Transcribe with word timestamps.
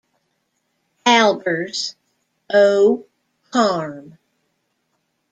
Albers, 1.05 1.93
O. 2.51 3.05
Carm. 3.51 4.17